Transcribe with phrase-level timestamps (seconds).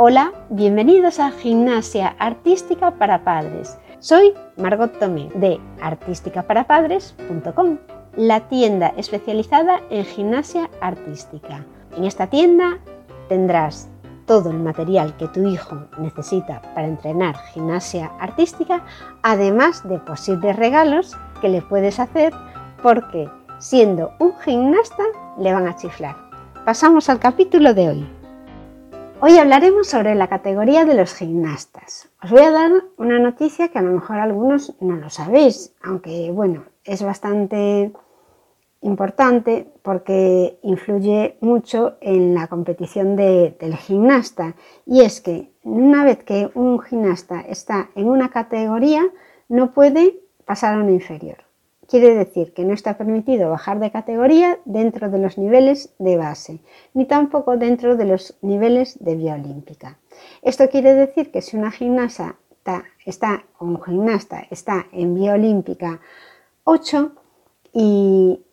[0.00, 3.76] Hola, bienvenidos a Gimnasia Artística para Padres.
[3.98, 7.78] Soy Margot Tomé de artísticaparapadres.com,
[8.16, 11.66] la tienda especializada en gimnasia artística.
[11.96, 12.78] En esta tienda
[13.28, 13.88] tendrás
[14.24, 18.84] todo el material que tu hijo necesita para entrenar gimnasia artística,
[19.24, 22.32] además de posibles regalos que le puedes hacer
[22.84, 23.28] porque
[23.58, 25.02] siendo un gimnasta
[25.40, 26.14] le van a chiflar.
[26.64, 28.17] Pasamos al capítulo de hoy.
[29.20, 32.08] Hoy hablaremos sobre la categoría de los gimnastas.
[32.22, 36.30] Os voy a dar una noticia que a lo mejor algunos no lo sabéis, aunque
[36.30, 37.92] bueno, es bastante
[38.80, 44.54] importante porque influye mucho en la competición del gimnasta.
[44.86, 49.02] Y es que una vez que un gimnasta está en una categoría,
[49.48, 51.47] no puede pasar a una inferior.
[51.88, 56.60] Quiere decir que no está permitido bajar de categoría dentro de los niveles de base,
[56.92, 59.98] ni tampoco dentro de los niveles de vía olímpica.
[60.42, 62.36] Esto quiere decir que si una gimnasta
[63.06, 66.00] está, un gimnasta está en vía olímpica
[66.64, 67.12] 8
[67.72, 68.44] y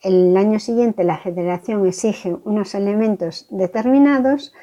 [0.00, 4.54] el año siguiente la federación exige unos elementos determinados,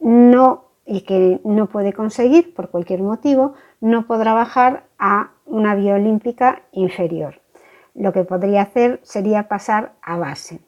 [0.00, 5.94] no y que no puede conseguir por cualquier motivo, no podrá bajar a una vía
[5.94, 7.40] olímpica inferior
[7.94, 10.60] lo que podría hacer sería pasar a base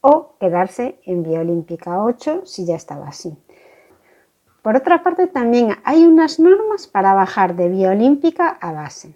[0.00, 3.36] o quedarse en vía olímpica 8 si ya estaba así.
[4.62, 9.14] Por otra parte, también hay unas normas para bajar de vía olímpica a base.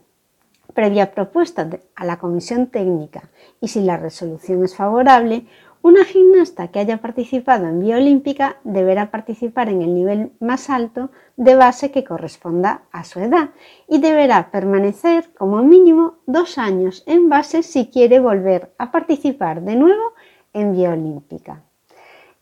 [0.74, 5.46] Previa propuesta a la comisión técnica y si la resolución es favorable,
[5.86, 11.10] una gimnasta que haya participado en vía olímpica deberá participar en el nivel más alto
[11.36, 13.50] de base que corresponda a su edad
[13.86, 19.76] y deberá permanecer como mínimo dos años en base si quiere volver a participar de
[19.76, 20.14] nuevo
[20.54, 21.62] en vía olímpica.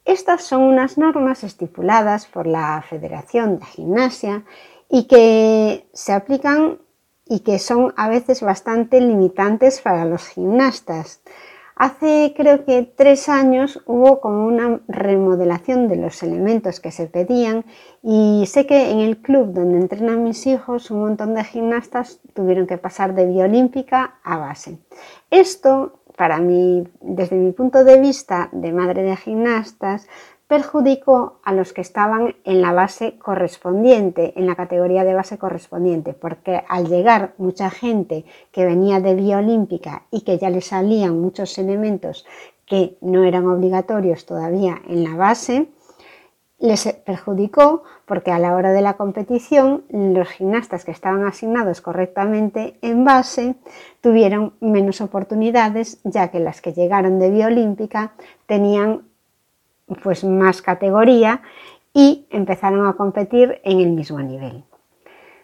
[0.06, 4.42] Estas son unas normas estipuladas por la Federación de Gimnasia
[4.89, 6.79] y que se aplican
[7.27, 11.20] y que son a veces bastante limitantes para los gimnastas
[11.77, 17.64] Hace creo que tres años hubo como una remodelación de los elementos que se pedían
[18.02, 22.68] y sé que en el club donde entrenan mis hijos un montón de gimnastas tuvieron
[22.68, 24.79] que pasar de olímpica a base.
[25.30, 30.07] Esto, para mí, desde mi punto de vista de madre de gimnastas,
[30.47, 36.13] perjudicó a los que estaban en la base correspondiente, en la categoría de base correspondiente,
[36.13, 41.21] porque al llegar mucha gente que venía de vía olímpica y que ya le salían
[41.21, 42.27] muchos elementos
[42.67, 45.69] que no eran obligatorios todavía en la base,
[46.59, 52.79] les perjudicó porque a la hora de la competición los gimnastas que estaban asignados correctamente
[52.81, 53.57] en base
[54.01, 58.13] tuvieron menos oportunidades ya que las que llegaron de vía olímpica
[58.47, 59.03] tenían
[60.02, 61.42] pues más categoría
[61.92, 64.64] y empezaron a competir en el mismo nivel.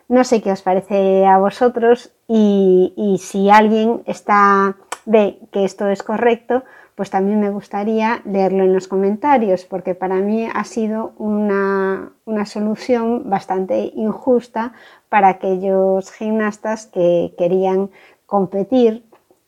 [0.08, 6.02] No sé qué os parece a vosotros y, si alguien está, ve que esto es
[6.02, 6.64] correcto,
[6.96, 12.44] pues también me gustaría leerlo en los comentarios, porque para mí ha sido una, una
[12.44, 14.72] solución bastante injusta
[15.08, 17.90] para aquellos gimnastas que querían
[18.26, 19.04] competir,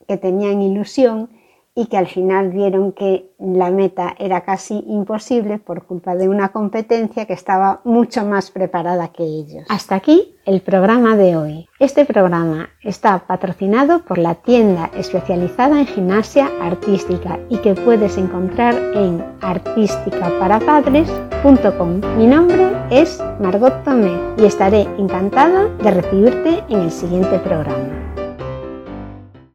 [0.07, 1.29] que tenían ilusión
[1.75, 6.51] y que al final vieron que la meta era casi imposible por culpa de una
[6.51, 9.65] competencia que estaba mucho más preparada que ellos.
[9.71, 11.67] Hasta aquí el programa de hoy.
[11.79, 18.75] Este programa está patrocinado por la tienda especializada en gimnasia artística y que puedes encontrar
[18.95, 22.01] en artísticaparapadres.com.
[22.19, 28.12] Mi nombre es Margot Tomé y estaré encantada de recibirte en el siguiente programa.